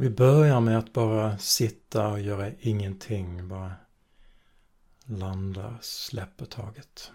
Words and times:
Vi 0.00 0.10
börjar 0.10 0.60
med 0.60 0.78
att 0.78 0.92
bara 0.92 1.38
sitta 1.38 2.08
och 2.08 2.20
göra 2.20 2.50
ingenting. 2.60 3.48
Bara 3.48 3.72
landa, 5.04 5.78
släpper 5.80 6.44
taget. 6.44 7.12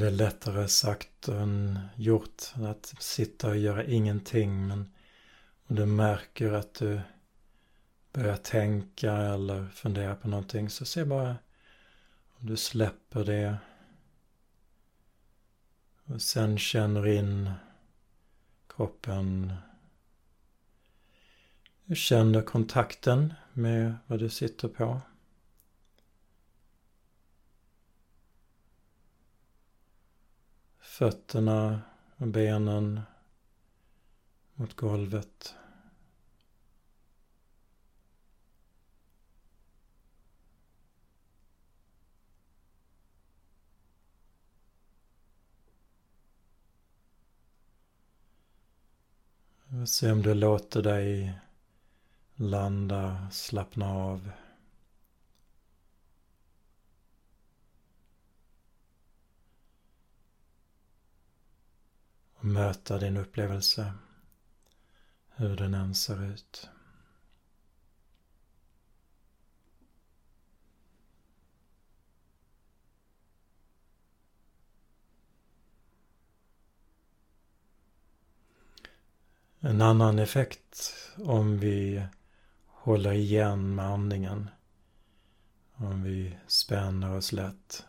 Det 0.00 0.06
är 0.06 0.10
lättare 0.10 0.68
sagt 0.68 1.28
än 1.28 1.78
gjort 1.96 2.42
att 2.54 2.94
sitta 2.98 3.48
och 3.48 3.56
göra 3.56 3.84
ingenting. 3.84 4.66
Men 4.66 4.92
om 5.66 5.76
du 5.76 5.86
märker 5.86 6.52
att 6.52 6.74
du 6.74 7.00
börjar 8.12 8.36
tänka 8.36 9.12
eller 9.12 9.68
fundera 9.68 10.14
på 10.14 10.28
någonting 10.28 10.70
så 10.70 10.84
se 10.84 11.04
bara 11.04 11.36
om 12.30 12.46
du 12.46 12.56
släpper 12.56 13.24
det. 13.24 13.56
Och 16.04 16.22
sen 16.22 16.58
känner 16.58 17.06
in 17.06 17.50
kroppen. 18.68 19.54
Du 21.84 21.96
känner 21.96 22.42
kontakten 22.42 23.34
med 23.52 23.94
vad 24.06 24.18
du 24.18 24.28
sitter 24.28 24.68
på. 24.68 25.00
Fötterna 30.90 31.80
och 32.16 32.26
benen 32.26 33.00
mot 34.54 34.76
golvet. 34.76 35.54
Se 49.86 50.12
om 50.12 50.22
du 50.22 50.34
låter 50.34 50.82
dig 50.82 51.38
landa, 52.34 53.30
slappna 53.30 53.94
av. 53.94 54.30
och 62.40 62.46
möta 62.46 62.98
din 62.98 63.16
upplevelse, 63.16 63.92
hur 65.36 65.56
den 65.56 65.74
än 65.74 65.94
ser 65.94 66.24
ut. 66.24 66.68
En 79.60 79.82
annan 79.82 80.18
effekt 80.18 80.94
om 81.16 81.58
vi 81.58 82.06
håller 82.66 83.12
igen 83.12 83.74
med 83.74 83.84
andningen, 83.84 84.50
om 85.74 86.02
vi 86.02 86.38
spänner 86.46 87.16
oss 87.16 87.32
lätt, 87.32 87.86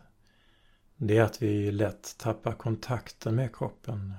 det 0.96 1.18
är 1.18 1.22
att 1.22 1.42
vi 1.42 1.72
lätt 1.72 2.18
tappar 2.18 2.52
kontakten 2.52 3.34
med 3.34 3.56
kroppen 3.56 4.14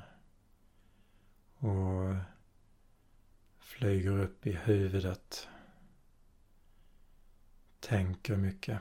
och 1.64 2.16
flyger 3.60 4.20
upp 4.20 4.48
i 4.48 4.52
huvudet. 4.52 5.48
Tänker 7.80 8.36
mycket. 8.36 8.80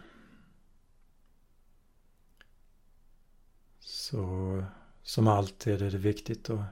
Så 3.79 4.65
som 5.03 5.29
alltid 5.29 5.83
är 5.83 5.91
det 5.91 5.99
viktigt 5.99 6.51
att 6.51 6.65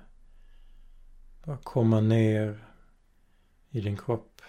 bara 1.44 1.58
komma 1.58 2.00
ner 2.00 2.64
i 3.70 3.80
din 3.80 3.96
kropp. 3.96 4.42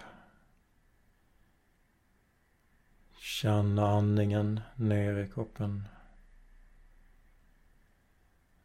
Känna 3.17 3.87
andningen 3.87 4.59
ner 4.75 5.17
i 5.17 5.29
kroppen. 5.29 5.87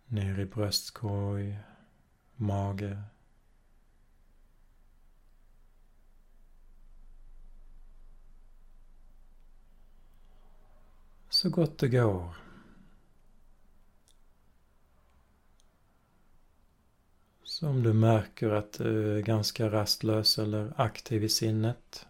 Ner 0.06 0.40
i 0.40 0.46
bröstkorg, 0.46 1.58
mage. 2.36 3.02
Så 11.28 11.50
gott 11.50 11.78
det 11.78 11.88
går. 11.88 12.34
Så 17.44 17.68
om 17.68 17.82
du 17.82 17.92
märker 17.92 18.50
att 18.50 18.72
du 18.72 19.18
är 19.18 19.22
ganska 19.22 19.70
rastlös 19.70 20.38
eller 20.38 20.72
aktiv 20.76 21.24
i 21.24 21.28
sinnet. 21.28 22.06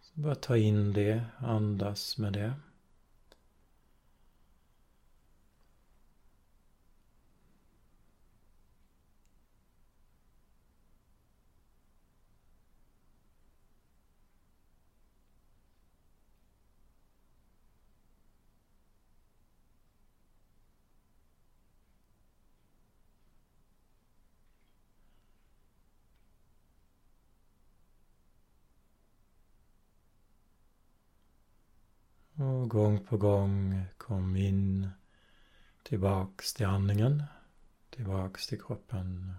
Så 0.00 0.20
bara 0.20 0.34
ta 0.34 0.56
in 0.56 0.92
det, 0.92 1.24
andas 1.38 2.18
med 2.18 2.32
det. 2.32 2.54
Och 32.46 32.70
gång 32.70 33.04
på 33.04 33.16
gång 33.16 33.84
kom 33.96 34.36
in 34.36 34.88
tillbaks 35.82 36.54
till 36.54 36.66
andningen, 36.66 37.22
tillbaks 37.90 38.46
till 38.46 38.60
kroppen. 38.60 39.34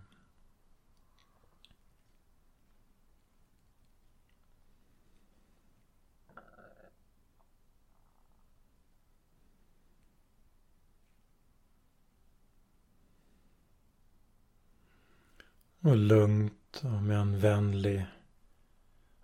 Och 15.80 15.98
lugnt 15.98 16.82
och 16.84 17.04
med 17.04 17.18
en 17.18 17.40
vänlig 17.40 18.06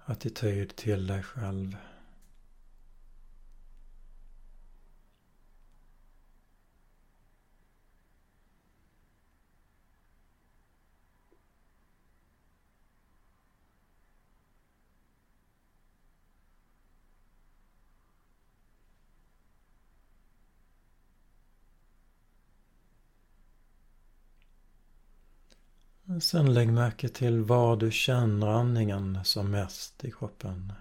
attityd 0.06 0.76
till 0.76 1.08
dig 1.08 1.24
själv. 1.24 1.78
Sen 26.24 26.54
lägg 26.54 26.74
märke 26.74 27.10
till 27.10 27.44
var 27.44 27.76
du 27.76 27.92
känner 27.92 28.48
andningen 28.48 29.20
som 29.24 29.52
mest 29.52 30.06
i 30.06 30.12
kroppen. 30.12 30.74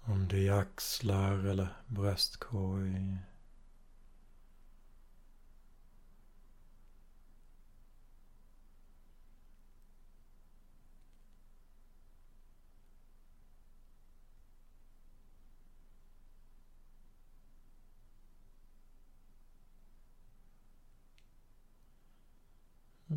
Om 0.00 0.28
det 0.28 0.48
är 0.48 0.52
axlar 0.52 1.46
eller 1.46 1.68
bröstkorg. 1.86 3.18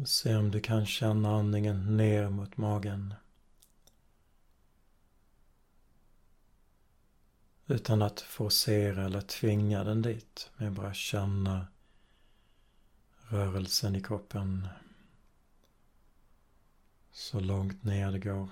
Se 0.08 0.36
om 0.36 0.52
du 0.52 0.60
kan 0.60 0.86
känna 0.86 1.36
andningen 1.36 1.98
ner 1.98 2.30
mot 2.30 2.58
magen. 2.58 3.14
Utan 7.66 8.02
att 8.02 8.22
forcera 8.22 9.06
eller 9.06 9.22
tvinga 9.22 9.84
den 9.84 10.02
dit. 10.02 10.52
Men 10.58 10.74
bara 10.74 10.94
känna 10.94 11.68
rörelsen 13.20 13.96
i 13.96 14.04
kroppen. 14.04 14.68
Så 17.12 17.40
långt 17.40 17.84
ner 17.84 18.12
det 18.12 18.20
går. 18.20 18.50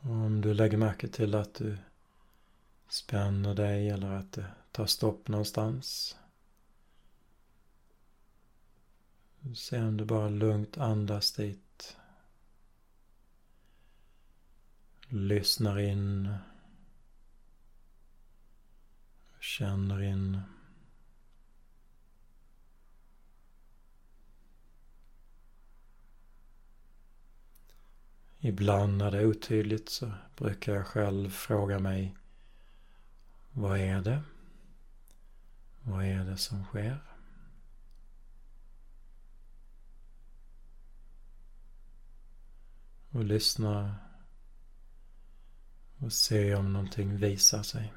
Om 0.00 0.40
du 0.40 0.54
lägger 0.54 0.76
märke 0.76 1.08
till 1.08 1.34
att 1.34 1.54
du 1.54 1.78
spänner 2.92 3.54
dig 3.54 3.90
eller 3.90 4.10
att 4.10 4.32
det 4.32 4.46
tar 4.72 4.86
stopp 4.86 5.28
någonstans. 5.28 6.16
Se 9.54 9.80
om 9.80 9.96
du 9.96 10.04
bara 10.04 10.28
lugnt 10.28 10.78
andas 10.78 11.32
dit. 11.32 11.96
Lyssnar 15.08 15.78
in. 15.78 16.34
Känner 19.40 20.02
in. 20.02 20.40
Ibland 28.38 28.98
när 28.98 29.10
det 29.10 29.18
är 29.18 29.26
otydligt 29.26 29.88
så 29.88 30.12
brukar 30.36 30.74
jag 30.74 30.86
själv 30.86 31.30
fråga 31.30 31.78
mig 31.78 32.16
vad 33.52 33.78
är 33.78 34.00
det? 34.00 34.22
Vad 35.82 36.04
är 36.04 36.24
det 36.24 36.36
som 36.36 36.64
sker? 36.64 37.02
Och 43.10 43.24
lyssna 43.24 43.96
och 45.98 46.12
se 46.12 46.54
om 46.54 46.72
någonting 46.72 47.16
visar 47.16 47.62
sig. 47.62 47.92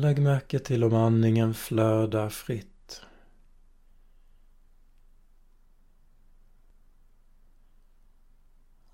Lägg 0.00 0.22
märke 0.22 0.58
till 0.58 0.84
om 0.84 0.94
andningen 0.94 1.54
flödar 1.54 2.28
fritt. 2.28 3.02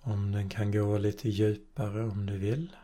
Om 0.01 0.33
den 0.33 0.49
kan 0.49 0.73
gå 0.73 0.99
lite 0.99 1.29
djupare 1.29 2.05
om 2.05 2.27
du 2.27 2.39
vill. 2.39 2.77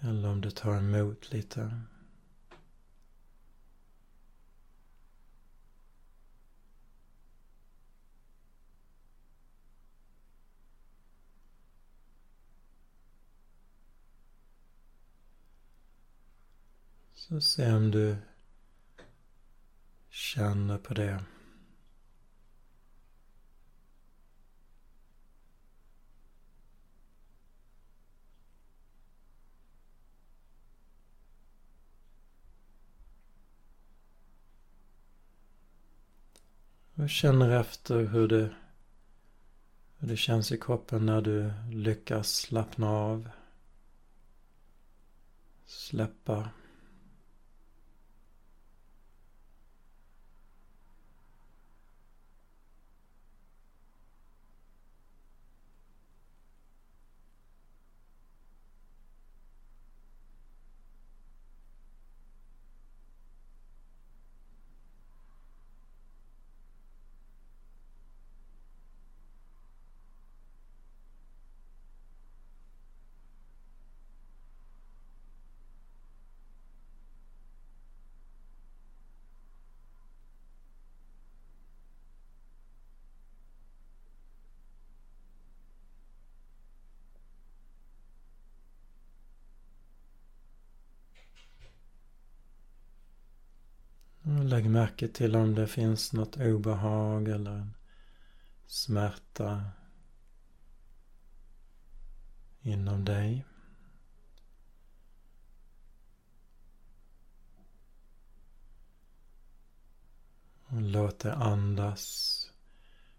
Eller 0.00 0.28
om 0.28 0.40
du 0.40 0.50
tar 0.50 0.76
emot 0.76 1.32
lite. 1.32 1.80
Så 17.22 17.40
se 17.40 17.72
om 17.72 17.90
du 17.90 18.16
känner 20.08 20.78
på 20.78 20.94
det. 20.94 21.24
Och 36.94 37.10
känner 37.10 37.50
efter 37.50 38.04
hur 38.04 38.28
det, 38.28 38.54
hur 39.98 40.08
det 40.08 40.16
känns 40.16 40.52
i 40.52 40.58
kroppen 40.58 41.06
när 41.06 41.20
du 41.20 41.52
lyckas 41.70 42.34
slappna 42.34 42.88
av. 42.90 43.30
Släppa. 45.64 46.50
Lägg 94.52 94.70
märke 94.70 95.08
till 95.08 95.36
om 95.36 95.54
det 95.54 95.66
finns 95.66 96.12
något 96.12 96.36
obehag 96.36 97.28
eller 97.28 97.50
en 97.50 97.74
smärta 98.66 99.64
inom 102.60 103.04
dig. 103.04 103.46
Och 110.64 110.82
låt 110.82 111.18
det 111.18 111.34
andas 111.34 112.50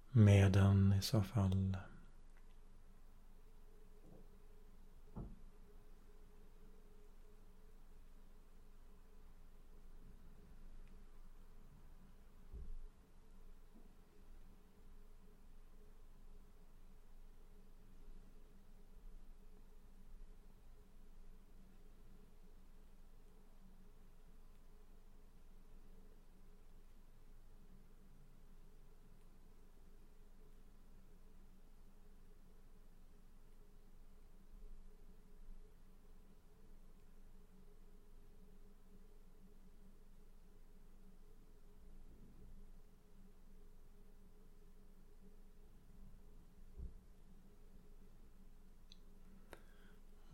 med 0.09 0.51
den 0.51 0.93
i 0.93 1.01
så 1.01 1.23
fall. 1.23 1.77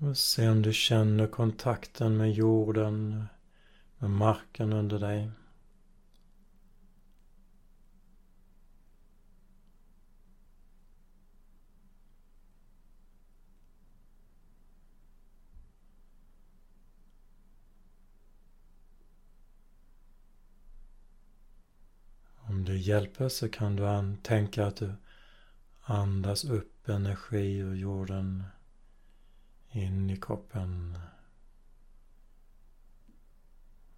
Och 0.09 0.17
se 0.17 0.49
om 0.49 0.61
du 0.61 0.73
känner 0.73 1.27
kontakten 1.27 2.17
med 2.17 2.31
jorden, 2.31 3.25
med 3.97 4.09
marken 4.09 4.73
under 4.73 4.99
dig. 4.99 5.31
Om 22.37 22.65
det 22.65 22.77
hjälper 22.77 23.29
så 23.29 23.49
kan 23.49 23.75
du 23.75 24.15
tänka 24.23 24.65
att 24.65 24.75
du 24.75 24.93
andas 25.81 26.45
upp 26.45 26.89
energi 26.89 27.57
ur 27.57 27.75
jorden 27.75 28.43
in 29.71 30.09
i 30.09 30.17
kroppen. 30.17 30.97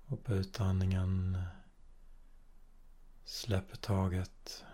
Och 0.05 0.23
på 0.23 0.33
utandningen 0.33 1.37
släpper 3.23 3.77
taget. 3.77 4.65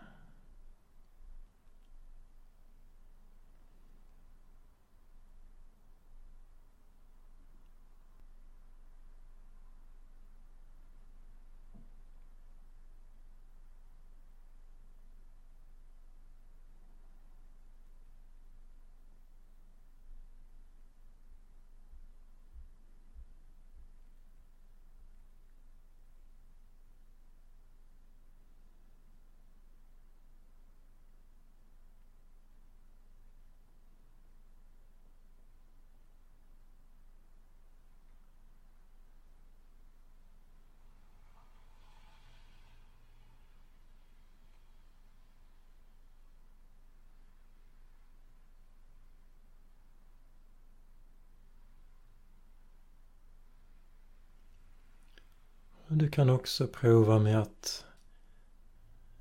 Du 56.08 56.12
kan 56.12 56.30
också 56.30 56.68
prova 56.68 57.20
med 57.20 57.40
att 57.40 57.86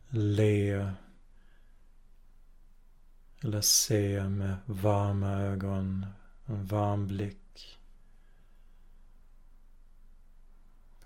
le 0.09 0.93
eller 3.40 3.61
se 3.61 4.28
med 4.28 4.57
varma 4.66 5.33
ögon, 5.33 6.07
en 6.47 6.66
varm 6.66 7.07
blick 7.07 7.78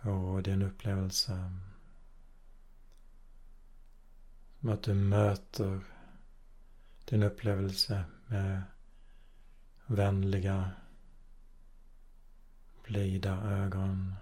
på 0.00 0.40
din 0.44 0.62
upplevelse. 0.62 1.52
Som 4.60 4.70
att 4.70 4.82
du 4.82 4.94
möter 4.94 5.80
din 7.04 7.22
upplevelse 7.22 8.04
med 8.26 8.62
vänliga, 9.86 10.70
blida 12.84 13.42
ögon. 13.42 14.14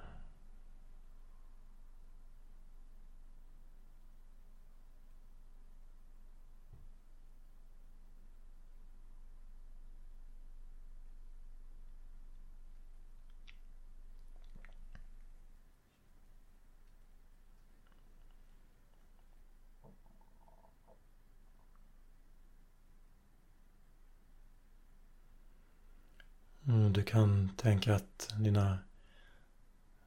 Du 26.92 26.97
kan 27.08 27.48
tänka 27.56 27.94
att 27.94 28.34
dina 28.38 28.78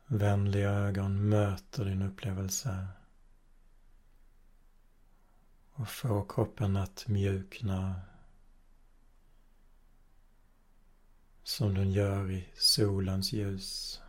vänliga 0.06 0.70
ögon 0.70 1.30
möter 1.30 1.86
din 1.86 2.02
upplevelse 2.02 2.88
och 5.72 5.90
får 5.90 6.26
kroppen 6.30 6.78
att 6.78 7.08
mjukna 7.08 8.02
som 11.44 11.74
den 11.74 11.92
gör 11.92 12.32
i 12.32 12.48
solens 12.56 13.34
ljus. 13.34 14.01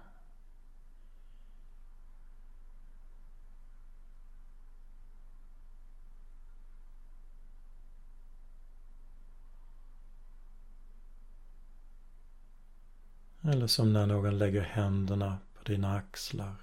Eller 13.45 13.67
som 13.67 13.93
när 13.93 14.07
någon 14.07 14.39
lägger 14.39 14.61
händerna 14.61 15.39
på 15.55 15.65
dina 15.65 15.97
axlar. 15.97 16.62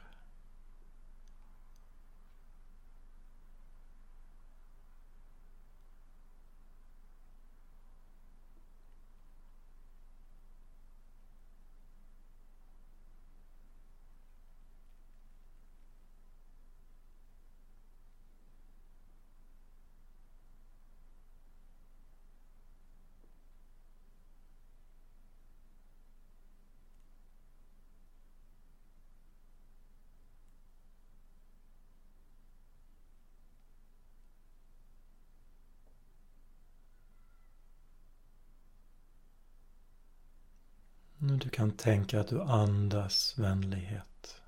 Du 41.49 41.55
kan 41.55 41.71
tänka 41.71 42.19
att 42.19 42.27
du 42.27 42.41
andas 42.41 43.33
vänlighet. 43.37 44.41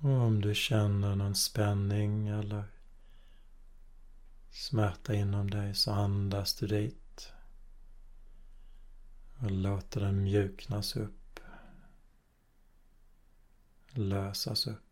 Och 0.00 0.27
om 0.38 0.42
du 0.42 0.54
känner 0.54 1.16
någon 1.16 1.34
spänning 1.34 2.28
eller 2.28 2.64
smärta 4.50 5.14
inom 5.14 5.50
dig 5.50 5.74
så 5.74 5.92
andas 5.92 6.54
du 6.54 6.66
dit. 6.66 7.32
Och 9.38 9.50
låter 9.50 10.00
den 10.00 10.22
mjuknas 10.22 10.96
upp. 10.96 11.40
Lösas 13.90 14.66
upp. 14.66 14.87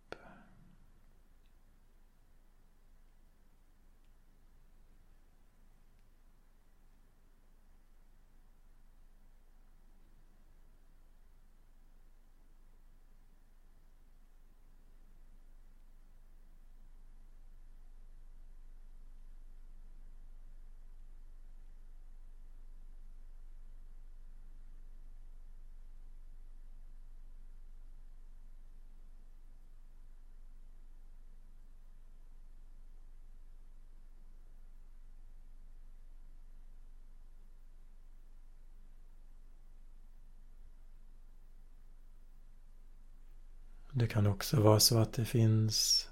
Det 43.99 44.07
kan 44.07 44.27
också 44.27 44.61
vara 44.61 44.81
så 44.81 44.99
att 44.99 45.13
det 45.13 45.25
finns 45.25 46.09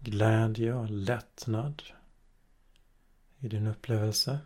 glädje 0.00 0.74
och 0.74 0.90
lättnad 0.90 1.82
i 3.38 3.48
din 3.48 3.66
upplevelse. 3.66 4.38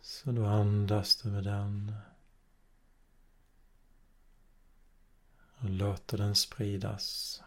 Så 0.00 0.32
då 0.32 0.46
andas 0.46 1.16
du 1.16 1.28
med 1.28 1.44
den. 1.44 1.96
Och 5.58 5.70
låter 5.70 6.18
den 6.18 6.34
spridas. 6.34 7.42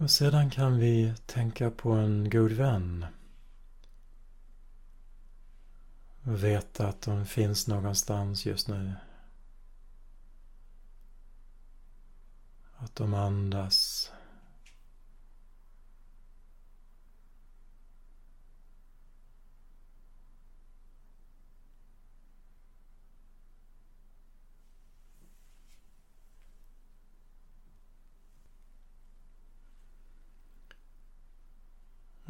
Och 0.00 0.10
sedan 0.10 0.50
kan 0.50 0.78
vi 0.78 1.14
tänka 1.26 1.70
på 1.70 1.92
en 1.92 2.30
god 2.30 2.52
vän. 2.52 3.06
Och 6.22 6.44
veta 6.44 6.88
att 6.88 7.02
de 7.02 7.26
finns 7.26 7.66
någonstans 7.66 8.46
just 8.46 8.68
nu. 8.68 8.92
Att 12.76 12.96
de 12.96 13.14
andas. 13.14 14.10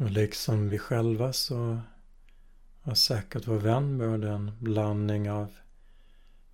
liksom 0.11 0.69
vi 0.69 0.79
själva 0.79 1.33
så 1.33 1.81
har 2.81 2.95
säkert 2.95 3.47
vår 3.47 3.59
vän 3.59 3.97
både 3.97 4.29
en 4.29 4.51
blandning 4.59 5.31
av 5.31 5.53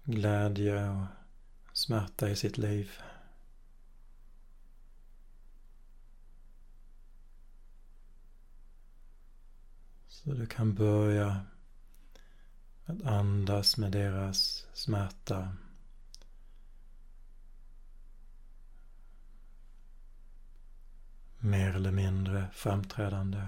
glädje 0.03 0.89
och 0.89 1.05
smärta 1.73 2.29
i 2.29 2.35
sitt 2.35 2.57
liv. 2.57 2.91
Så 10.07 10.33
du 10.33 10.45
kan 10.45 10.73
börja 10.75 11.41
att 12.85 13.03
andas 13.03 13.77
med 13.77 13.91
deras 13.91 14.67
smärta. 14.73 15.55
Mer 21.39 21.75
eller 21.75 21.91
mindre 21.91 22.47
framträdande. 22.53 23.47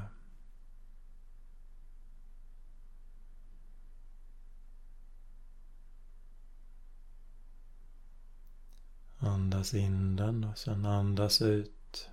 Andas 9.18 9.74
in 9.74 10.16
den 10.16 10.44
och 10.44 10.58
sen 10.58 10.86
andas 10.86 11.42
ut 11.42 12.10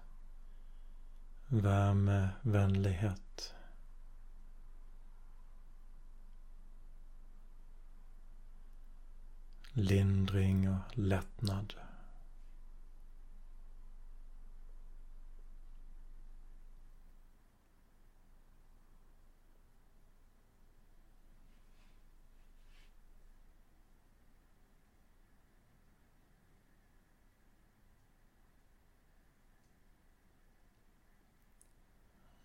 värme, 1.46 2.28
vänlighet. 2.42 3.54
Lindring 9.72 10.70
och 10.70 10.98
lättnad. 10.98 11.74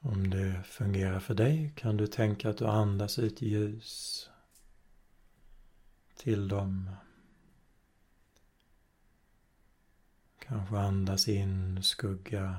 Om 0.03 0.29
det 0.61 0.67
fungerar 0.67 1.19
för 1.19 1.33
dig 1.33 1.73
kan 1.75 1.97
du 1.97 2.07
tänka 2.07 2.49
att 2.49 2.57
du 2.57 2.67
andas 2.67 3.19
ut 3.19 3.41
ljus 3.41 4.29
till 6.17 6.47
dem. 6.47 6.89
Kanske 10.39 10.77
andas 10.77 11.27
in 11.27 11.83
skugga. 11.83 12.55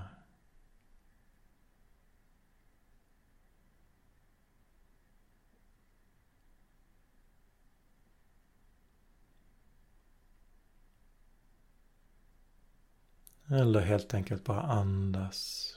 Eller 13.47 13.81
helt 13.81 14.15
enkelt 14.15 14.45
bara 14.45 14.63
andas. 14.63 15.69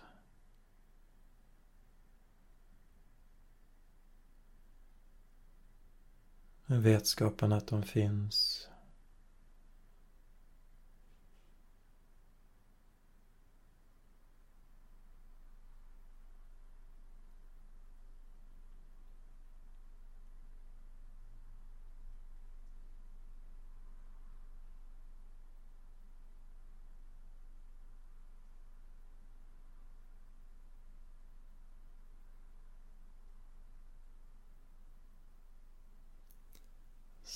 Vetskapen 6.65 7.51
att 7.51 7.67
de 7.67 7.83
finns. 7.83 8.67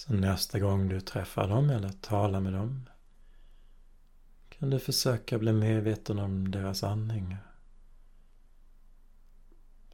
Så 0.09 0.15
nästa 0.15 0.59
gång 0.59 0.89
du 0.89 1.01
träffar 1.01 1.47
dem 1.47 1.69
eller 1.69 1.89
talar 1.89 2.39
med 2.39 2.53
dem 2.53 2.89
kan 4.49 4.69
du 4.69 4.79
försöka 4.79 5.39
bli 5.39 5.53
medveten 5.53 6.19
om 6.19 6.51
deras 6.51 6.83
andning. 6.83 7.37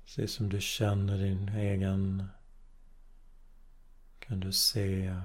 Precis 0.02 0.34
som 0.34 0.50
du 0.50 0.62
känner 0.62 1.18
din 1.18 1.50
egen 1.50 2.28
kan 4.20 4.40
du 4.40 4.52
se, 4.52 5.16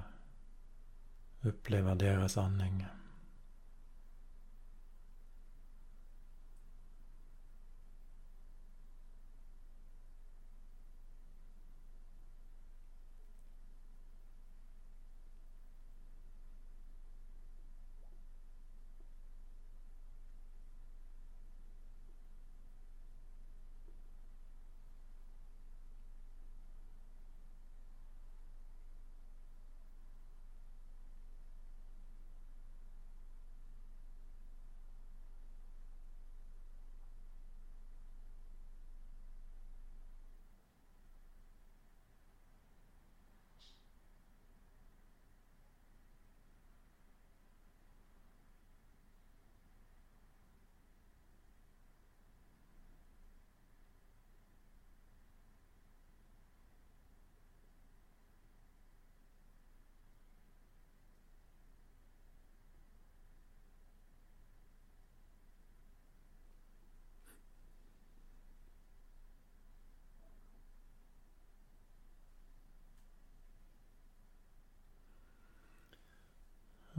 uppleva 1.41 1.95
deras 1.95 2.37
andning. 2.37 2.85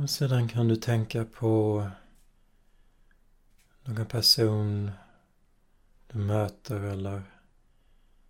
Och 0.03 0.11
sedan 0.11 0.49
kan 0.49 0.69
du 0.69 0.77
tänka 0.77 1.25
på 1.25 1.91
någon 3.85 4.07
person 4.07 4.91
du 6.07 6.19
möter 6.19 6.81
eller 6.81 7.23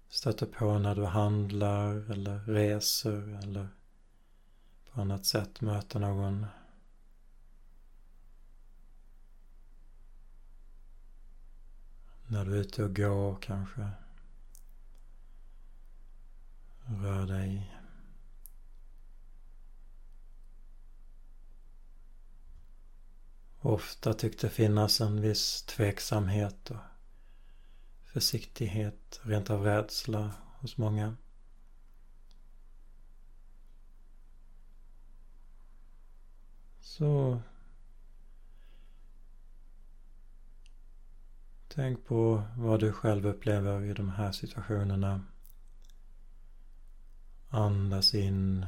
stöter 0.09 0.47
på 0.47 0.79
när 0.79 0.95
du 0.95 1.05
handlar 1.05 2.11
eller 2.11 2.39
reser 2.39 3.39
eller 3.43 3.69
på 4.93 5.01
annat 5.01 5.27
sätt 5.27 5.61
möter 5.61 5.99
någon. 5.99 6.47
När 12.27 12.45
du 12.45 12.57
är 12.57 12.61
ute 12.61 12.85
och 12.85 12.97
går 12.97 13.37
kanske. 13.41 13.91
Rör 16.87 17.27
dig. 17.27 17.82
Ofta 23.64 24.14
tyckte 24.14 24.48
finnas 24.48 25.01
en 25.01 25.20
viss 25.20 25.62
tveksamhet 25.62 26.70
och 26.70 26.77
försiktighet, 28.05 29.20
rent 29.22 29.51
av 29.51 29.62
rädsla 29.62 30.31
hos 30.59 30.77
många. 30.77 31.16
Så 36.81 37.40
tänk 41.68 42.07
på 42.07 42.42
vad 42.57 42.81
du 42.81 42.92
själv 42.92 43.27
upplever 43.27 43.85
i 43.85 43.92
de 43.94 44.11
här 44.11 44.33
situationerna. 44.33 45.20
Andas 47.48 48.14
in 48.14 48.66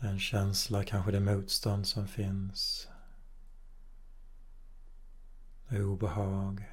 den 0.00 0.18
känsla, 0.18 0.84
kanske 0.84 1.12
det 1.12 1.20
motstånd 1.20 1.86
som 1.86 2.08
finns. 2.08 2.88
Det 5.68 5.82
obehag. 5.82 6.68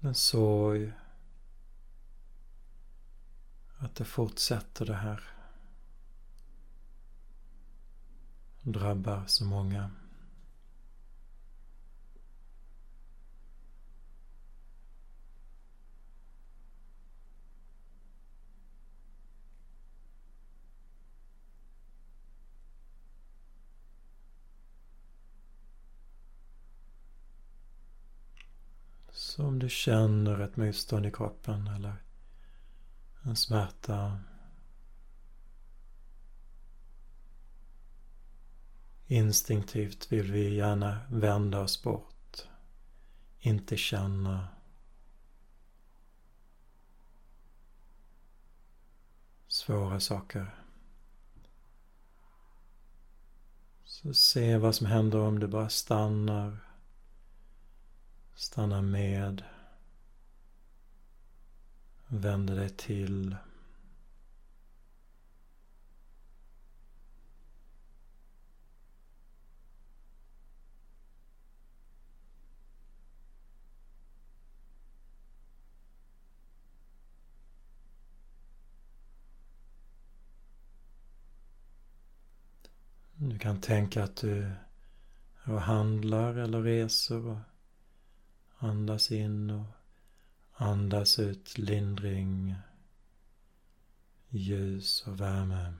Den 0.00 0.14
sorg. 0.14 0.92
Att 3.78 3.94
det 3.94 4.04
fortsätter 4.04 4.86
det 4.86 4.94
här. 4.94 5.22
Drabbar 8.62 9.24
så 9.26 9.44
många. 9.44 9.90
Så 29.34 29.46
om 29.46 29.53
du 29.64 29.70
känner 29.70 30.40
ett 30.40 30.56
motstånd 30.56 31.06
i 31.06 31.10
kroppen 31.10 31.66
eller 31.66 31.94
en 33.22 33.36
smärta. 33.36 34.18
Instinktivt 39.06 40.12
vill 40.12 40.32
vi 40.32 40.54
gärna 40.54 41.00
vända 41.10 41.60
oss 41.60 41.82
bort. 41.82 42.48
Inte 43.40 43.76
känna. 43.76 44.48
Svåra 49.48 50.00
saker. 50.00 50.54
Så 53.84 54.14
se 54.14 54.58
vad 54.58 54.74
som 54.74 54.86
händer 54.86 55.18
om 55.18 55.38
du 55.38 55.46
bara 55.46 55.68
stannar 55.68 56.74
Stanna 58.34 58.82
med. 58.82 59.44
Vänder 62.14 62.56
dig 62.56 62.68
till. 62.68 63.36
Du 83.14 83.38
kan 83.38 83.60
tänka 83.60 84.04
att 84.04 84.16
du 84.16 84.52
handlar 85.44 86.34
eller 86.34 86.62
reser 86.62 87.26
och 87.26 87.38
Andas 88.58 89.10
in 89.10 89.50
och 89.50 89.66
andas 90.54 91.18
ut 91.18 91.58
lindring, 91.58 92.54
ljus 94.28 95.06
och 95.06 95.20
värme. 95.20 95.74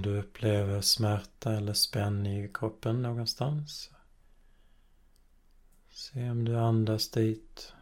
Om 0.00 0.04
du 0.04 0.18
upplever 0.18 0.80
smärta 0.80 1.52
eller 1.52 1.72
spänning 1.72 2.44
i 2.44 2.48
kroppen 2.54 3.02
någonstans. 3.02 3.90
Se 5.90 6.30
om 6.30 6.44
du 6.44 6.58
andas 6.58 7.10
dit. 7.10 7.72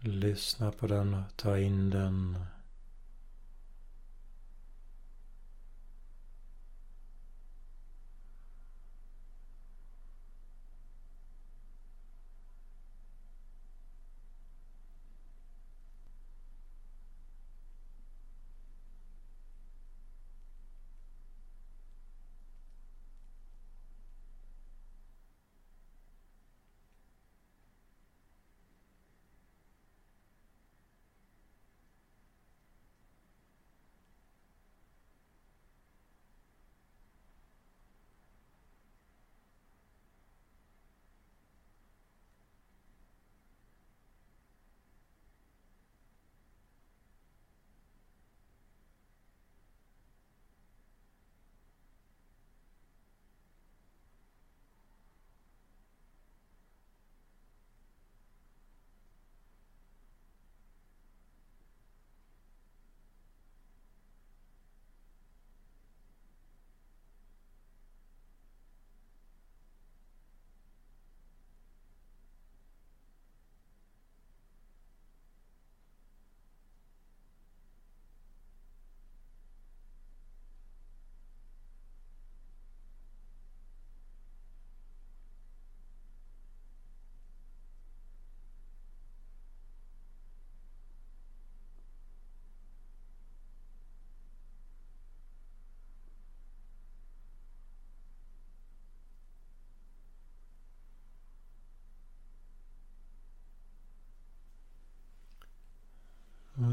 Lyssna 0.00 0.72
på 0.72 0.86
den 0.86 1.14
och 1.14 1.36
ta 1.36 1.58
in 1.58 1.90
den. 1.90 2.38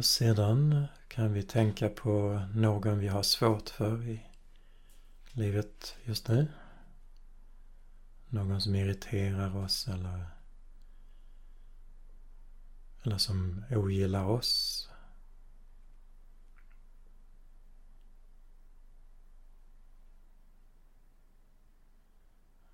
Sedan 0.04 0.86
kan 1.08 1.34
vi 1.34 1.44
tänka 1.44 1.90
på 1.90 2.42
någon 2.54 3.00
vi 3.00 3.08
har 3.08 3.24
svårt 3.24 3.70
för 3.70 4.04
i 4.04 4.26
livet 5.32 5.96
just 6.04 6.28
nu. 6.28 6.48
Någon 8.30 8.62
som 8.62 8.76
irriterar 8.76 9.58
oss 9.58 9.88
eller, 9.88 10.26
eller 13.04 13.18
som 13.18 13.66
ogillar 13.70 14.26
oss. 14.26 14.90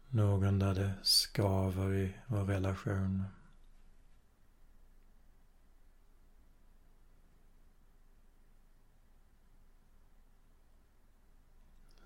Någon 0.08 0.60
där 0.60 0.76
det 0.76 0.94
skaver 1.02 1.94
i 1.94 2.18
vår 2.28 2.46
relation. 2.46 3.26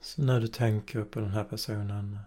Så 0.04 0.22
när 0.22 0.40
du 0.40 0.48
tänker 0.48 1.04
på 1.04 1.20
den 1.20 1.32
här 1.32 1.44
personen, 1.44 2.20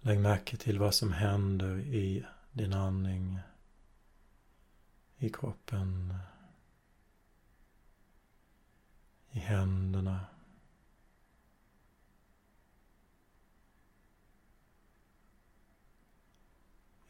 lägg 0.00 0.20
märke 0.20 0.56
till 0.56 0.78
vad 0.78 0.94
som 0.94 1.12
händer 1.12 1.78
i 1.78 2.26
din 2.52 2.72
andning, 2.72 3.38
i 5.16 5.30
kroppen, 5.30 6.14
i 9.30 9.38
händerna. 9.38 10.20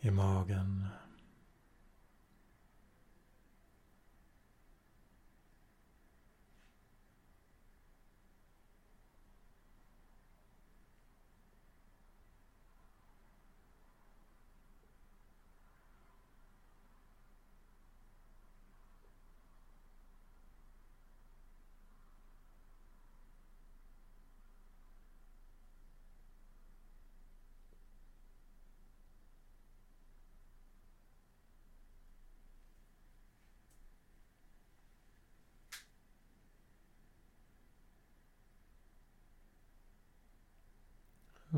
i 0.01 0.11
magen. 0.11 0.87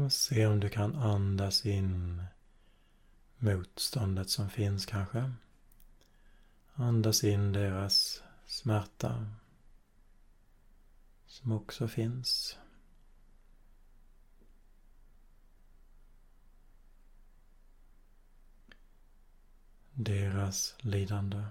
Och 0.03 0.13
se 0.13 0.47
om 0.47 0.61
du 0.61 0.69
kan 0.69 0.97
andas 0.97 1.67
in 1.67 2.23
motståndet 3.37 4.31
som 4.31 4.51
finns 4.51 4.87
kanske. 4.87 5.33
Andas 6.75 7.25
in 7.25 7.53
deras 7.53 8.23
smärta 8.47 9.27
som 11.27 11.53
också 11.53 11.89
finns. 11.89 12.59
Deras 19.93 20.75
lidande. 20.79 21.45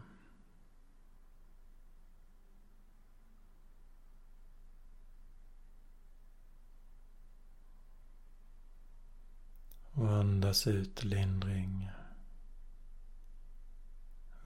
Och 9.94 10.10
andas 10.10 10.68
ut 10.68 11.04
lindring, 11.04 11.90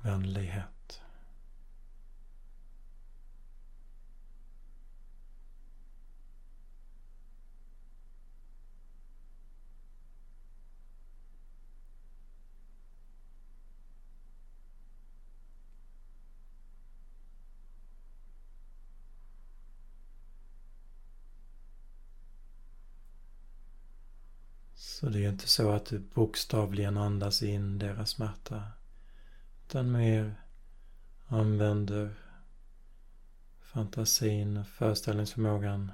vänlighet. 0.01 0.74
Så 24.99 25.10
det 25.10 25.25
är 25.25 25.29
inte 25.29 25.47
så 25.47 25.71
att 25.71 25.86
du 25.86 25.99
bokstavligen 25.99 26.97
andas 26.97 27.43
in 27.43 27.79
deras 27.79 28.10
smärta. 28.10 28.63
Utan 29.65 29.91
mer 29.91 30.36
använder 31.27 32.15
fantasin, 33.62 34.58
och 34.58 34.67
föreställningsförmågan 34.67 35.91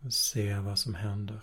och 0.00 0.12
ser 0.12 0.60
vad 0.60 0.78
som 0.78 0.94
händer. 0.94 1.40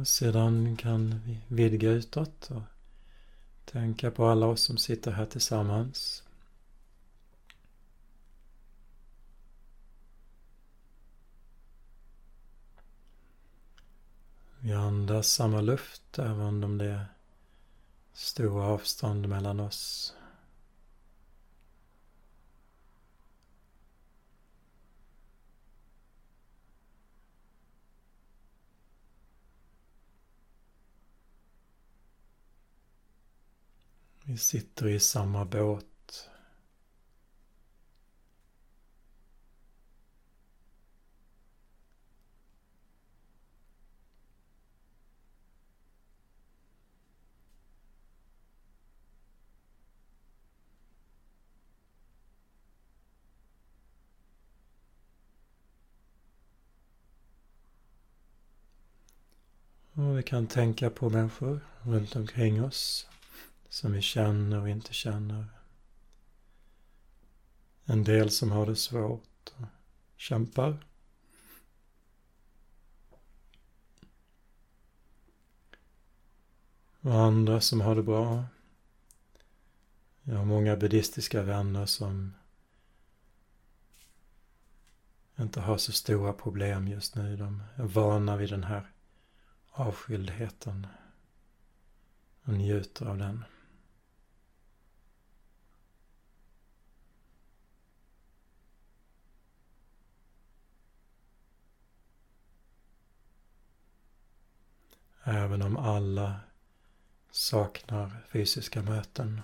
Och 0.00 0.08
sedan 0.08 0.76
kan 0.76 1.20
vi 1.26 1.40
vidga 1.48 1.90
utåt 1.90 2.50
och 2.50 2.62
tänka 3.64 4.10
på 4.10 4.26
alla 4.26 4.46
oss 4.46 4.62
som 4.62 4.78
sitter 4.78 5.10
här 5.10 5.26
tillsammans. 5.26 6.22
Vi 14.58 14.72
andas 14.72 15.28
samma 15.28 15.60
luft 15.60 16.18
även 16.18 16.64
om 16.64 16.78
det 16.78 16.86
är 16.86 17.06
stora 18.12 18.64
avstånd 18.64 19.28
mellan 19.28 19.60
oss. 19.60 20.14
Vi 34.30 34.36
sitter 34.36 34.88
i 34.88 35.00
samma 35.00 35.44
båt. 35.44 35.84
Och 59.92 60.18
vi 60.18 60.22
kan 60.22 60.46
tänka 60.46 60.90
på 60.90 61.10
människor 61.10 61.60
runt 61.82 62.16
omkring 62.16 62.64
oss 62.64 63.06
som 63.70 63.92
vi 63.92 64.02
känner 64.02 64.60
och 64.60 64.68
inte 64.68 64.94
känner. 64.94 65.46
En 67.84 68.04
del 68.04 68.30
som 68.30 68.50
har 68.50 68.66
det 68.66 68.76
svårt 68.76 69.52
och 69.56 69.66
kämpar. 70.16 70.86
Och 77.00 77.14
andra 77.14 77.60
som 77.60 77.80
har 77.80 77.94
det 77.94 78.02
bra. 78.02 78.44
Jag 80.22 80.36
har 80.36 80.44
många 80.44 80.76
buddhistiska 80.76 81.42
vänner 81.42 81.86
som 81.86 82.34
inte 85.38 85.60
har 85.60 85.78
så 85.78 85.92
stora 85.92 86.32
problem 86.32 86.88
just 86.88 87.14
nu. 87.14 87.36
De 87.36 87.62
är 87.76 87.84
vana 87.84 88.36
vid 88.36 88.50
den 88.50 88.64
här 88.64 88.90
avskildheten 89.70 90.86
och 92.42 92.52
njuter 92.52 93.06
av 93.06 93.18
den. 93.18 93.44
Även 105.24 105.62
om 105.62 105.76
alla 105.76 106.34
saknar 107.30 108.10
fysiska 108.32 108.82
möten. 108.82 109.40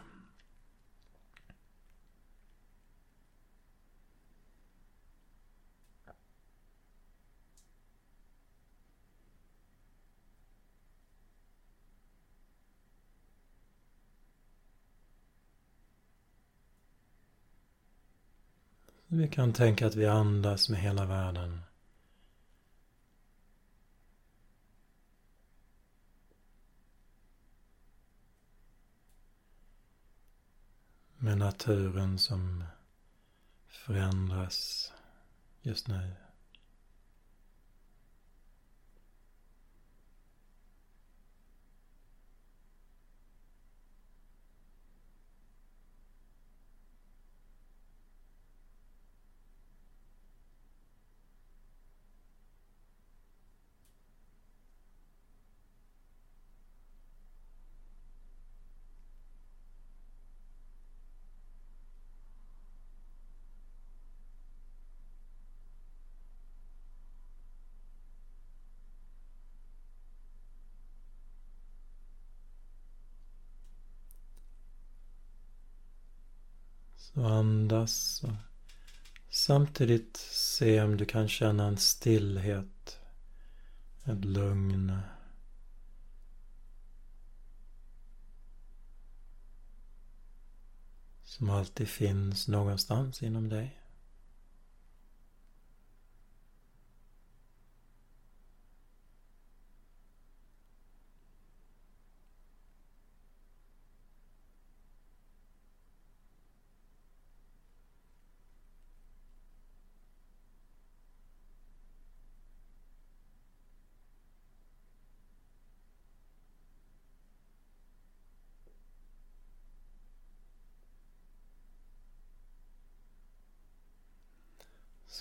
Vi 19.09 19.29
kan 19.29 19.53
tänka 19.53 19.87
att 19.87 19.95
vi 19.95 20.07
andas 20.07 20.69
med 20.69 20.81
hela 20.81 21.05
världen. 21.05 21.66
Med 31.27 31.39
naturen 31.39 32.19
som 32.19 32.65
förändras 33.69 34.93
just 35.63 35.89
nu. 35.89 36.13
Och 77.17 77.31
andas 77.31 78.23
och 78.25 78.33
samtidigt 79.31 80.17
se 80.31 80.83
om 80.83 80.97
du 80.97 81.05
kan 81.05 81.29
känna 81.29 81.67
en 81.67 81.77
stillhet, 81.77 83.01
ett 84.05 84.25
lugn. 84.25 84.99
Som 91.23 91.51
alltid 91.51 91.89
finns 91.89 92.49
någonstans 92.49 93.23
inom 93.23 93.49
dig. 93.49 93.81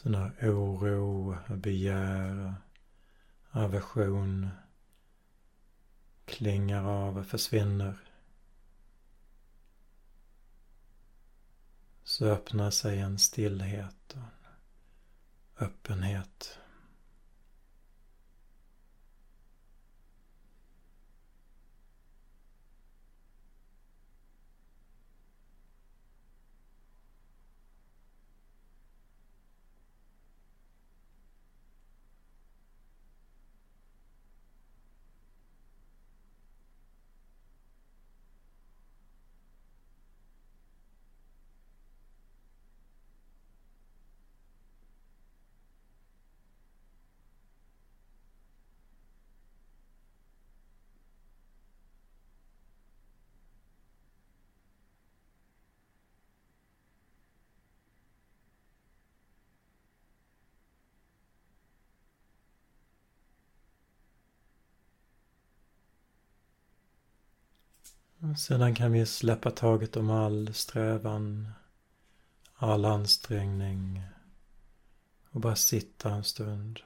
Sina 0.05 0.31
oro, 0.41 1.37
begär, 1.47 2.53
aversion 3.51 4.49
klingar 6.25 6.83
av 6.83 7.17
och 7.17 7.25
försvinner 7.25 7.97
så 12.03 12.25
öppnar 12.25 12.71
sig 12.71 12.99
en 12.99 13.19
stillhet 13.19 14.13
och 14.13 14.17
en 14.17 15.65
öppenhet. 15.67 16.59
Sedan 68.37 68.75
kan 68.75 68.91
vi 68.91 69.05
släppa 69.05 69.51
taget 69.51 69.97
om 69.97 70.09
all 70.09 70.53
strävan, 70.53 71.49
all 72.55 72.85
ansträngning 72.85 74.03
och 75.29 75.41
bara 75.41 75.55
sitta 75.55 76.09
en 76.09 76.23
stund. 76.23 76.79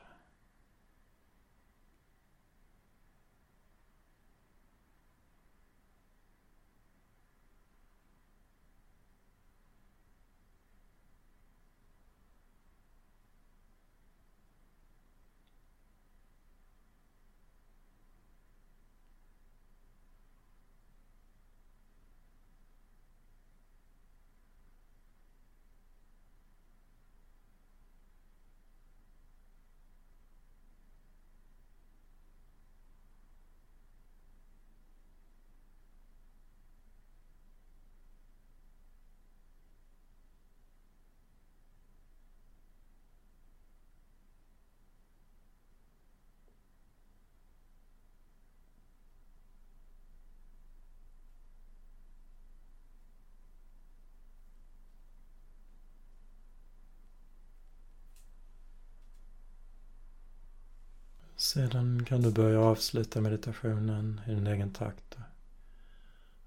Sedan 61.53 62.05
kan 62.05 62.21
du 62.21 62.31
börja 62.31 62.59
avsluta 62.59 63.21
meditationen 63.21 64.21
i 64.27 64.35
din 64.35 64.47
egen 64.47 64.73
takt. 64.73 65.17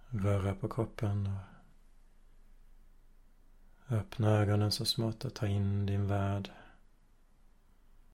Röra 0.08 0.54
på 0.54 0.68
kroppen 0.68 1.30
och 3.86 3.96
öppna 3.96 4.30
ögonen 4.30 4.72
så 4.72 4.84
smått 4.84 5.24
och 5.24 5.34
ta 5.34 5.46
in 5.46 5.86
din 5.86 6.06
värld. 6.06 6.50